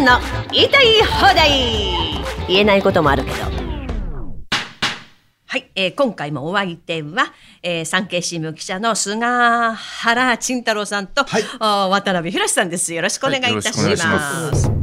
[0.00, 0.18] んの
[0.52, 1.50] 言いたい放題
[2.48, 3.36] 言えないこともあるけど
[5.46, 7.32] はい、えー、今回もお相手は、
[7.62, 11.42] えー、産経新聞記者の菅原慎太郎さんと、はい、
[11.90, 12.94] 渡辺博さんです。
[12.94, 14.68] よろしくお願いいたします。
[14.68, 14.79] はい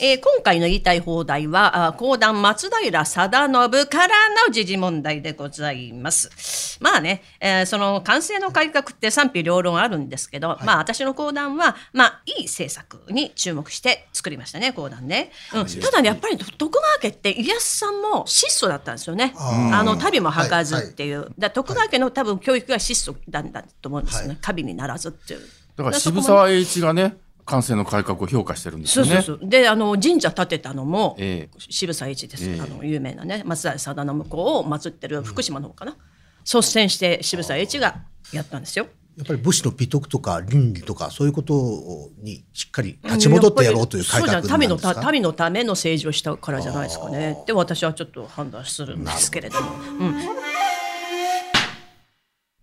[0.00, 4.14] えー、今回の言いたい放題は、講談松平定信から
[4.46, 6.78] の時事問題でございます。
[6.80, 15.32] まあね、えー、その完成の改革って賛否両論あるんですけど、はい、まあ私の講談は、まあいい政策に注目して作りましたね、講談ね。
[15.52, 19.34] うん、ただね、やっぱり徳川家って家康さんも質素だったんですよね。
[19.36, 21.16] あの、旅も吐かずっていう。
[21.16, 24.38] はいはい、だ徳川家の多分教育が質素なんだと思うんですよね。
[24.40, 25.40] 旅にならずっていう。
[25.74, 27.16] だから渋沢栄一がね、
[27.48, 29.10] 感性の改革を評価してるんですよね。
[29.12, 29.48] そうそうそう。
[29.48, 35.98] であの神社建てたのも、えー、渋沢栄一です、えー、あの有名なね松平定信公を祀ってる福島の方かな、うん、
[36.44, 38.86] 率先して渋沢栄一がやったんですよ。
[39.16, 47.36] やっぱり武士の美徳とか倫理とかそういうことにしっかり立ち戻ってやろうという改革なんですか、民のた民のための政治をしたからじゃないですかね。
[47.42, 49.70] って私はちょっと判断するんですけれども。
[49.98, 50.47] うん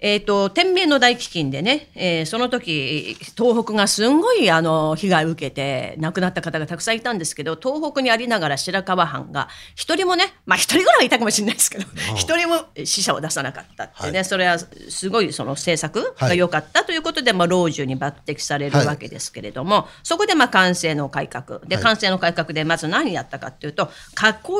[0.06, 21.62] えっ、ー、と、天明の大飢饉でね、えー、その時、東北がすんごいあの被害を受けて亡くなった方がたくさんいたんですけど、東北にありながら白河藩が一人もね、まあ一人ぐらいいたかもしれないですけど、一人も死者を出さなかったってね、はい、それはすごいその政策が良かったということで、はい、まあ老中に抜擢されるわけですけれども、はい、そこでまあ官政の改革。
[21.62, 23.90] で、官政の改革でまず何やったかっていうと、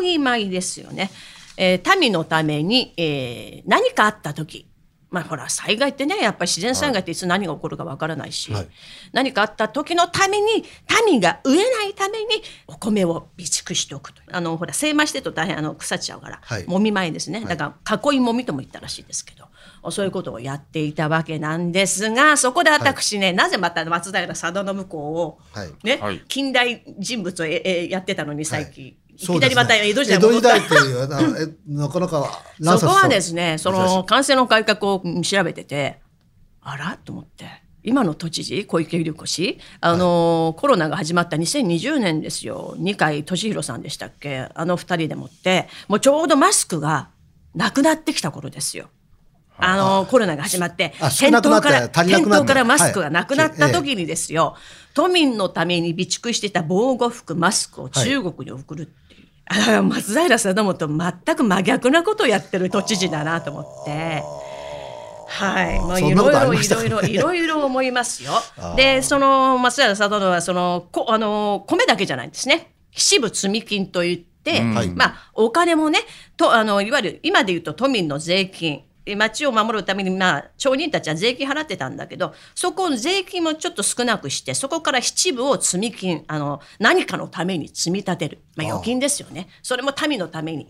[0.02, 1.12] 囲い舞ですよね。
[1.58, 4.66] えー、民のために、えー、何かあった時、
[5.10, 7.16] まあほら災害ってねやっぱり自然災害ってい。
[7.16, 8.68] つ何が起こるかわからないし、はい、
[9.14, 10.64] 何かあった時のために
[11.08, 17.42] 民が飢えないためにお米を備蓄しておくとあのほら精米してると大変あの腐っちゃうから、はい、もみ米ですね。
[17.42, 19.46] だから囲いもみとも言ったらしいですけど。
[19.92, 25.40] そういうことをやっていたわけなんですがそこで私ね、はい、なぜまた松平定信公を、
[25.84, 32.44] ね、近代人物をえやってたのに最近、いきなりまた江戸時代戻った江戸時代というなかなか
[32.78, 36.00] そこはですねその感染の改革を調べてて
[36.62, 36.98] あら？
[37.04, 37.46] と思って。
[37.88, 39.60] 今の都知事小池百合子氏？
[39.80, 42.74] あの、はい、コロナが始まった2020年ですよ。
[42.80, 44.50] 二階俊博さんでしたっけ？
[44.56, 45.68] あの二人でもって。
[45.88, 47.10] もうちょうどマスクが
[47.54, 48.90] なくなってきた頃ですよ。
[49.58, 50.96] あのコロナが始まって。
[51.00, 54.56] 店頭から店頭からマスクがなくなった時にですよ、
[54.96, 59.05] 都民のために備蓄してた防護服マスクを中国に送るって
[59.48, 64.24] あ松平定信と全く真逆なことをやってる都知事だなと思って。
[65.28, 68.32] はい、もういろいろいろいろいろいろ思いますよ。
[68.78, 72.72] で、その松平定信はそのこあの米だけじゃないんですね。
[72.92, 76.00] 支部積金といって、うん、まあお金もね、
[76.38, 78.84] とあのいわゆる今で言うと都民の税金。
[79.16, 88.40] 町を守るために、まあ、町人たちは税金払ってたんだけど、そこの税金もちょっと少なくして、そこから七部を積み金、あの、何かのために積み立てる。
[88.56, 89.50] まあ、預金ですよね。
[89.62, 90.68] それも民のために。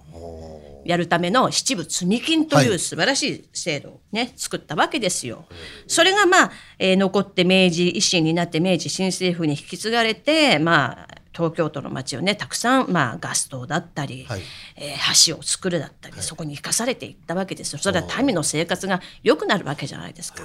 [0.85, 5.45] やるための七部積み金という素晴らしい制度をね、はい、作ったわけですよ。
[5.87, 14.41] それがまあ、えー、残って明治維新になって明治新政府に引き継がれて、まあ、東京都の街をねたくさん、まあ、ガス灯だったり、はい、
[14.77, 17.79] えー、橋を作るだったり、はい、そこに生かされていったわけですよ。
[17.79, 20.43] それは民の生活が良くなるわけじゃないですか。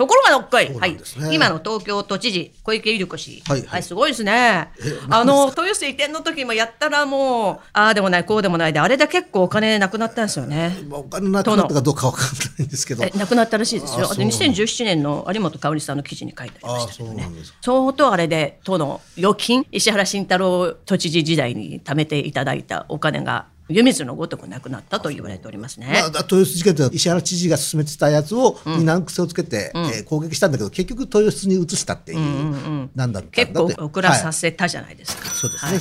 [0.00, 0.96] ところがどっこい、ね、はい、
[1.30, 4.70] 今の東京都知事小池百合子氏、はい、はい、すごいですね。
[5.10, 10.74] あの豊洲移転の時もやったらもうああでもないこうでもないであれで結構お金なくなったんですよね。
[10.90, 13.04] お金なくなったかどうかわかんないんですけど。
[13.14, 14.06] なくなったらしいですよ。
[14.10, 17.28] あと2017年の有本香織さんの記事に書いてありましたけどね。
[17.60, 25.86] 相当あれで都の預金石原慎太郎都知事時代に貯めていただいたお金が湯水のごとくなくなったと言われておりますね。
[25.88, 35.22] まあ、豊洲事件って石原知事が進めてたやつを、に難癖をつけて、うん、えー、攻撃したんだけど結局豊洲に移したっていう、うんうんうん、なんだった結構遅らさせたじゃないですか。
[35.22, 35.80] はい、そうですね、はい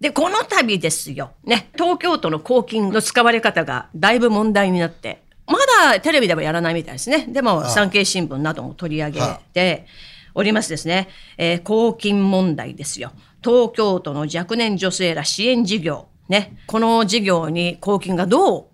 [0.00, 1.30] で、この度ですよ。
[1.44, 5.54] ね、東京都の公金の使われ方がだいぶ問題になって、ま
[5.90, 7.26] だテレビではやらないみたいですね。
[7.28, 9.20] でも、産経新聞なども取り上げ
[9.54, 9.86] て
[10.34, 11.08] おりますですね。
[11.38, 13.12] えー、公金問題ですよ。
[13.42, 16.08] 東京都の若年女性ら支援事業。
[16.28, 18.66] ね、この事業に公金がどう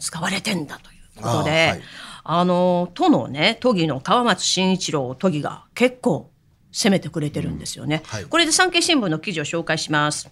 [0.00, 1.82] 使われてんだということで、あはい、
[2.24, 6.30] あの都のね都議の川松慎一郎都議が結構
[6.72, 10.30] 攻めてくれてるんですよね、うんはい、これで産経新聞の記事を紹介します、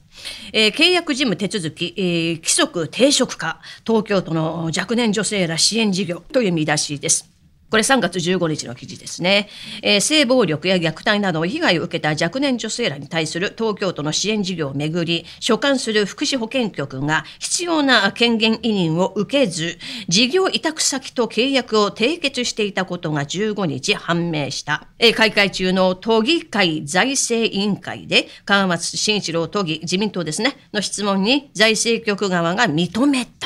[0.52, 7.33] えー、契約事務手続き、えー、規則定職化東京都の若年女性ら支援事業という見出しです
[7.75, 9.49] これ3月15日の記事ですね、
[9.82, 33.44] えー、性暴力や虐待など被害を受けた若年女性らに対する東京都の支援事業をめぐり所管する福祉保健局が必要な権限委任を受けず事業委託先と契約を締結していたことが15日判明した、えー、開会中の都議会財政委員会で川松慎一郎都議自民党ですねの質問に財政局側が認めた。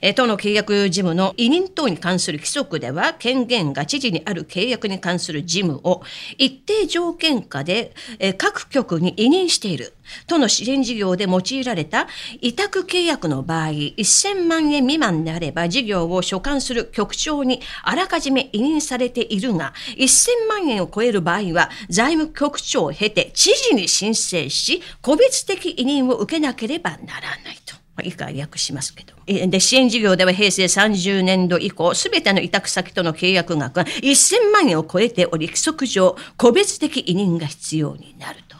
[0.00, 0.06] と。
[0.06, 6.02] え都の契約事務の委任等に関する規則では権限が知事にある契約に関する事務を
[6.36, 9.94] 一定条件下で、え各局に委任している。
[10.26, 12.08] 都の支援事業で用いられた
[12.40, 27.58] 委託契約の場合、1000万円未満であれば事業を所管する局長にあらかじめ委任されているが、1000万円を超える場合は財務局長を経て知事に申請し、個別的委任を受けなければならない
[28.02, 28.08] と。
[28.08, 29.14] 以下訳しますけど。
[29.26, 38.56] で、支援事業では平成30年度以降、すべての委託先との契約額が1000万円を超えており、規則上、個別的委任が必要になると。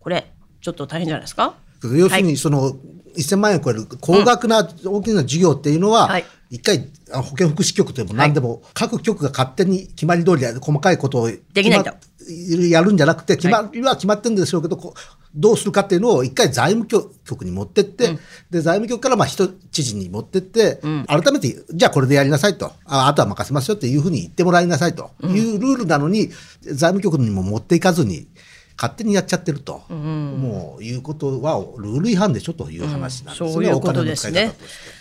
[0.00, 1.54] これ、ちょっと大変じゃないですか？
[1.82, 2.76] 要するに、その、
[3.16, 6.20] 1000万円を超える高額な大きな事業っていうのは、
[6.50, 11.92] 一回保健福祉局でも何でも、各局が勝手に決まり通り細かいことをできないと。
[12.70, 14.94] やるんじゃなくて決まりは決まってるんでしょうけど、
[15.34, 18.18] どうするかっていうのを一回財務局に持ってって、うん、
[18.50, 22.72] で財務局からまあ人知事に持ってって、うん、改めてじゃあこれでやりなさいと。
[22.84, 25.10] ああとは任せますよっていうふうに言ってもらいなさいと。
[25.22, 26.28] いうルールなのに、
[26.62, 28.26] 財務局にも持っていかずに
[28.76, 34.52] 勝手にやっちゃってると、うん、もういうことはルール違反でしょという話なんですね、そういうことですね。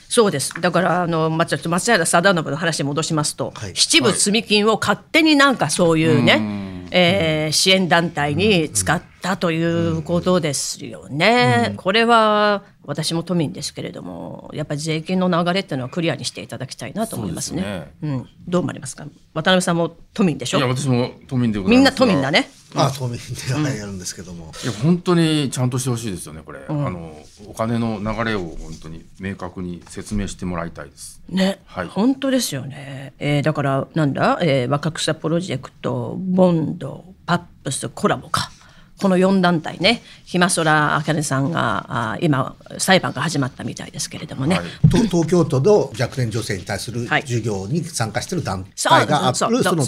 [0.09, 0.53] そうです。
[0.61, 11.73] だから、あの、ま、松原定信の話に戻しますと、はい、七部積金を勝手になんかそういうね、はいえー、支援団体に使ったということですよね。
[11.75, 17.91] これは私も都民ですけれども、やっぱり税金の流れっていうのはクリアにしていただきたいなと思いますね。
[18.01, 19.05] うすねうん、どう思われますか？
[19.33, 20.59] 渡辺さんも都民でしょ？
[20.59, 22.49] いや、私も都民でみんな都民だね。
[22.77, 24.51] ああ、都民でやるんですけども。
[24.63, 26.59] いや、本当にちゃんとしてほしいですよね、これ。
[26.67, 31.21] うん、あの、お金の流れを本当に明確に説明してもらいたいです。
[31.29, 33.13] ね、はい、本当ですよね。
[33.19, 38.51] えー、だから、なんだ、えー、若草プロジェクト、ボンド、パップス、コラボか。
[38.99, 44.65] この4団体ね、ひまそらあかねさんがあ今、裁判が始まったみたいですけれどもね、はい、
[45.07, 49.85] 東京都の若年女性に対する授業に参加している団体がある、その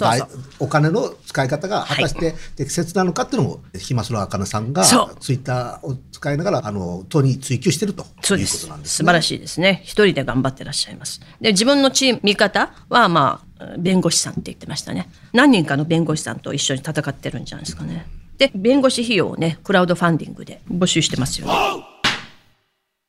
[0.60, 11.20] お金の使い方が果たして適切なのかっていうのを、ひまそらあかねさんがツイッターを使いながらあの都に追求しているということなんです、ね、素晴らしいですね、一人で頑張ってらっしゃいます。
[11.40, 15.10] で自分のチーム見方は、まあ、弁護士さんって言ってましたね。
[15.32, 18.06] 何人かの弁護士さんと一緒に戦ってるんじゃないですかね。
[18.40, 21.52] で弁護士費用をねクラウドファンディングで募集してますよね。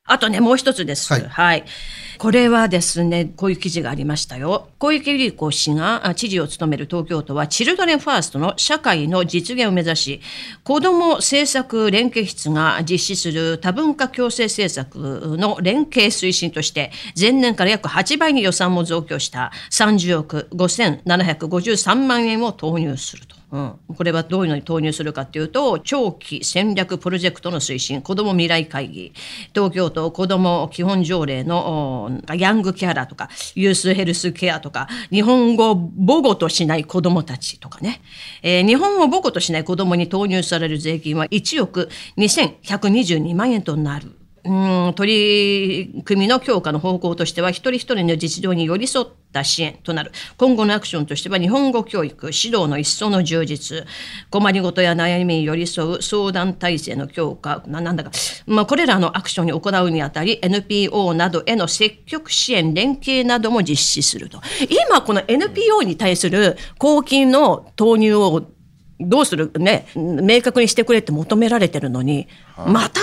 [0.04, 1.10] あとね、もう一つです。
[1.10, 1.64] はい、はい。
[2.22, 4.68] これはですね、こういう記事がありましたよ。
[4.78, 10.20] 小池百合子氏が知事を務める東京都は、チルドレンファーストの社会の実現を目指し、
[10.62, 23.42] 子ども政策連携室が実施する多文化共生政策の連携推進として、前年から約8倍に予算も増強した30億5753万円を投入すると。
[23.52, 29.12] うん、これはどういうのに投入するかというと長期戦略プロジェクトの推進子ども未来会議
[29.54, 38.00] 東京都子ども基本条例のヤングケアラーとかユースヘルスケアとか日本語を母語としない子供たちとかね、
[38.42, 44.21] えー、日本語を母語としない子供に投入される税金は1億2122万円となる。
[44.44, 50.10] うん取り組みの強化の方向としては一人一人の実情に寄り添った支援となる。
[50.36, 53.86] 今後のアクションとしては日本語教育指導の一層の充実。
[54.30, 58.10] 困りごとや悩みに寄り添う相談体制の強化なんだか、
[58.46, 64.40] まあ、これらのアクションに行うにあたり NPO などへの積極支援連携なども実施すると。
[64.68, 68.48] 今この NPO に対する公金の投入を
[68.98, 72.28] どうするね明確にしてくれって求められてるのに
[72.66, 73.00] また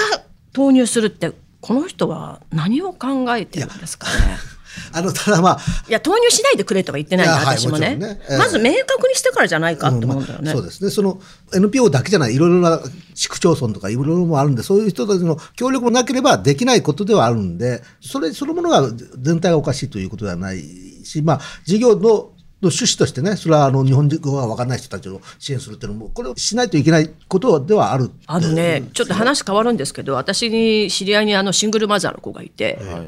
[0.59, 4.37] 投入するってこの人は何を考えてるんですかね？
[4.93, 7.95] あのただまあいや投入しないでくれとは言ってないんだ私もね。
[7.95, 10.91] もねえー、まず明確にしてからじゃないかと思うんだよね、まあ、そうですね。
[10.91, 11.21] その
[11.53, 12.81] NPO だけじゃないいろいろな
[13.15, 20.61] 市区町村とかいろいろもあるんでそういう人たちの協力もなければできないことではあるんでそれそのものが全体がおかしいということではない
[21.03, 28.11] しまあ事業のの趣旨としてね、それはあの日本語が分からない人たちを支援するっていうのも、これをしないといけないことではある。
[28.27, 33.03] あのね、ちょっと話変わるんですけど、私に知り合いにあのシングルマザーの子がいて、は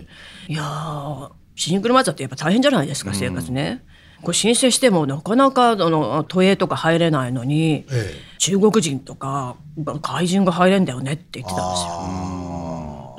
[0.47, 3.83] い、いやシングルマザーってやっぱ大変じゃないですか、生活ね。
[4.21, 12.40] これ申請してもなかなかあの都営とか入れないのに、ええ、中国人とか外人が入れんだよねって言ってたんですよ。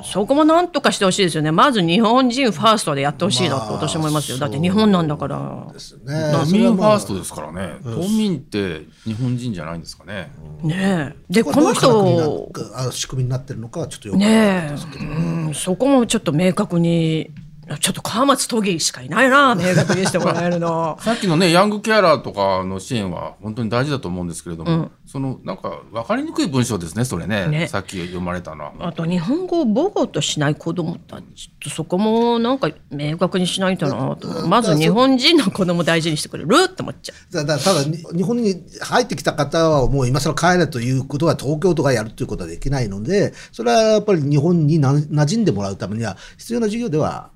[0.03, 1.51] そこもなんとかしてほしいですよね。
[1.51, 5.69] まず日本人ファーストでやってほしいなと私思いますよ、だって日本なんだから。
[5.71, 6.13] ですね。
[6.31, 6.75] 島それはまあ。
[6.75, 10.31] 民ファーストですからね、島民って日本人じゃないんですかね。
[10.61, 11.33] ねえ。
[11.33, 12.51] でここの人
[12.91, 15.05] 仕組みになってるのかはちょっとよくわからないねですけど。
[15.05, 17.31] え、うん、そこもちょっと明確に
[17.79, 20.97] ちょっと川松都議しかいないな明確にしてもらえるの。
[21.01, 27.67] さっきのねヤングケアラーとかの支援は本当に大事だと思うんですけれども、そのなんか分かりにくい文章ですねそれねね。
[27.67, 28.73] さっき読まれたのは。
[28.81, 34.47] あと日本語を母語としない子供たちとそこもなんか明確にしないとなと。
[34.47, 37.33] まず日本人の子供大事にしてくれるって思っちゃう。
[37.33, 47.29] ただただに日本に入ってきた方はもう今更帰れということは東京とかやるということはできないのでそれはやっぱり日本にな馴染んでもらうためには必要な授業では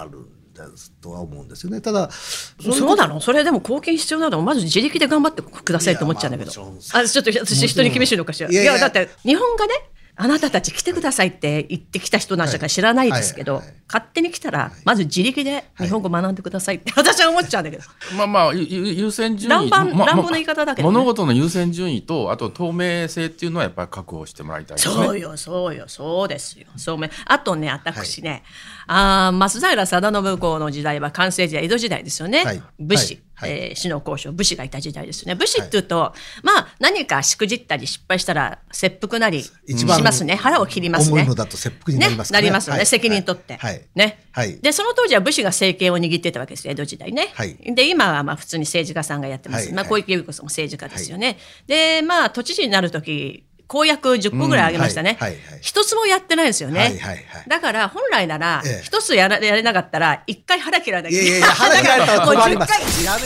[0.00, 1.80] あるんですとは思うんですよね。
[1.80, 3.20] ただそそうなの？
[3.20, 4.42] それでも貢献必要なの？
[4.42, 6.50] まず自力で頑張ってくださいと思っちゃうんだけど。
[6.94, 8.50] ああちょっと私人に厳しいのかしら？
[8.50, 9.74] いやだって日本がね
[10.20, 17.84] あなたたち来てくださいって言ってきた人なんだから知らないですけど、勝手に来たらまず自力で日本語学んでくださいって 私は思っちゃうんだけど、
[18.16, 19.70] まあまあ優先順位。
[19.70, 20.92] 乱暴ま乱暴な言い方だけどね。
[20.92, 24.94] 物事の優先順位とあと透明性っていうのはやっぱり確保してもらいたいですね。
[24.94, 26.66] そうよそうよそうですよ。
[26.76, 28.42] そうめあとね私ね、
[28.88, 32.62] あー松平定信公の時代は完成時代江戸時代ですよね、はい。
[32.80, 33.50] 武士、はい。
[33.50, 39.52] はいえー死の交渉武士がいた時代ですよね武士っていうと、まあ何かしくじったり失敗したら切腹なりし
[39.86, 40.34] ますね。
[40.34, 41.20] 腹を切りますね。
[41.20, 42.86] 重いのだと切腹になりますかね、ねなりますよね、はい。
[42.86, 43.82] 責任取って、はい。
[43.94, 44.58] ね、はい。
[44.60, 46.72] でその当時は武士が政権を握ってたわけですよ。
[46.72, 47.56] 江戸時代ね、はい。
[47.74, 49.92] で今はまあ普通に政治家さんがやってます、まあ、はい。
[49.92, 55.18] はい小池百合子さんも政治家ですよね、でまあ都知事になる時公約10個ぐらいあげましたね、
[55.60, 56.98] 一つもやってないですよね、
[57.46, 58.82] だから本来ならええ。
[58.82, 63.20] 一つやらやれなかったら一回腹切らなきゃいやいやいや腹切られたらもう困りま10回すやめ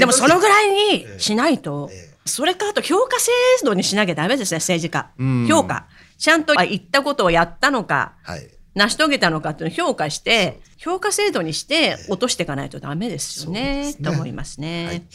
[0.00, 2.12] でもそのぐらいにしないと、ええ。
[2.24, 3.30] それからあと評価制
[3.64, 5.10] 度にしなきゃダメですね、政治家。
[5.48, 5.86] 評価。
[6.18, 8.48] ちゃんとあ言ったことをやったのか、はい。
[8.74, 15.06] 成し遂げたのかっていうのを評価して、評価制度にして落としていかないとダメですよねと思いますね。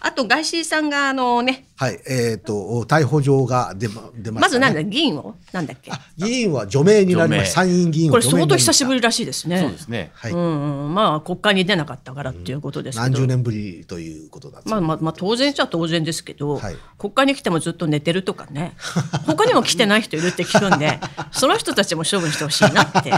[0.00, 5.36] はいあと、ガイシーさんが、あのね、はいえっ、と逮捕状が出ま出ました、ね、まずなんだ、議員を？
[5.52, 5.90] なんだっけ？
[5.92, 9.60] あ議員は除名になりました参院議員をこれ除名になりました相当久しぶりらしいですね。
[9.60, 10.10] そうですね。
[10.14, 16.76] はい、うんうん、まあ国会に出なかったからっていうことですけど、何十年ぶりということだまあまあまあ当然じゃ当然ですけど、はい。
[16.98, 18.72] 国会に来てもずっと寝てるとかね。
[19.26, 20.98] 他にも来てない人いるって聞くんで
[21.30, 23.12] その人たちも処分してほしいなって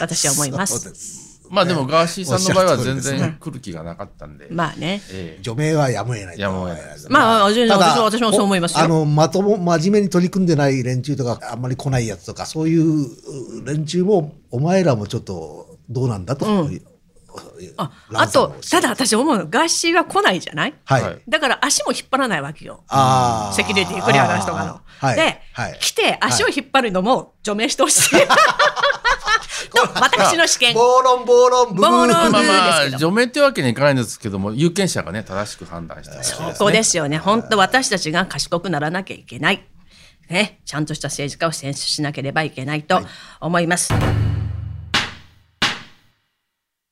[0.00, 1.19] 私は思いま そうす。
[1.50, 4.46] まあでもガーシーさんの場合は全然来る気がなかったんで。
[4.50, 5.02] まあね。
[5.10, 5.42] ええ。
[5.42, 6.40] 除名はやむを得ないと。
[6.42, 8.84] やむを得ないまあ私もそう思いますよ。
[8.84, 16.46] あのまとも真面目に取り組んでない連中とかあんまり来ないやつとかそういう連中もお前らもちょっとどうなんだと、
[17.76, 20.74] あラあンさんもとただ私思うのガーシーは来ないじゃない？
[20.84, 22.84] はい、はいだから足も引っ張らないわけよ。
[22.88, 23.56] あー。
[23.56, 24.80] セキュリティクリアな人がの。
[24.98, 25.16] はい。
[25.16, 25.78] で、はい。
[25.80, 28.10] 来て足を引っ張るのも除名してほしい。
[28.10, 28.16] と
[29.94, 30.74] 私の試験。
[30.74, 31.90] 暴論暴論ブブー。
[31.90, 32.98] 暴論まあまあですけど。
[32.98, 36.16] 除名ってわけにいかないんですけども有権者がね正しく判断して。
[36.16, 36.52] ほしいですね。
[36.52, 37.18] ここですよね。
[37.18, 39.64] 本当私たちが賢くならなきゃいけない。
[40.28, 43.00] ね、ちゃんとした政治家を選出しなければいけないと
[43.40, 43.92] 思います。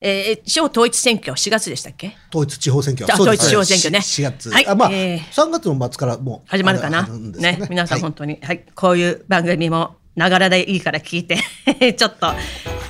[0.01, 2.17] えー、地方統一選挙4月でしたっけ？
[2.31, 3.13] 統一地方選挙。
[3.13, 4.01] 統一地方選挙ね。
[4.01, 4.67] し4月、はい。
[4.67, 5.21] あまあ、えー。
[5.33, 7.05] 3月の末からもう始まるかな？
[7.05, 7.67] あるんですかね。
[7.71, 8.03] 皆さんはい。
[8.03, 11.39] 本当に、はい、こういう番組もながらでいいから聞いて、
[11.95, 12.35] ちょっと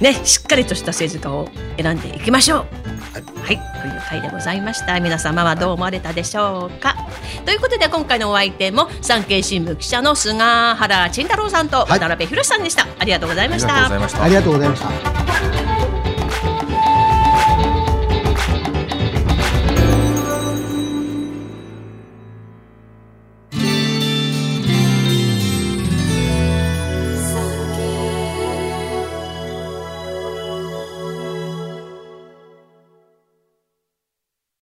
[0.00, 2.66] ね、しっかりとした政治家を選んでいきましょう。
[3.42, 4.98] はい、という回でございました。
[5.00, 6.96] 皆様はどう思われたでしょうか。
[7.44, 12.86] ということで今回のお相手も産経新聞記者の菅原慎太郎さんとはい渡辺博さんでした。
[12.98, 13.74] ありがとうございました。
[13.74, 14.34] ありがとうございましたあり。
[14.34, 15.67] がとうございました